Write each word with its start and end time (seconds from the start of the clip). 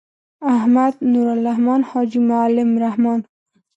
احمدی.نوالرحمن.حاجی 0.55 2.19
معلم 2.29 2.69
الرحمن 2.77 3.19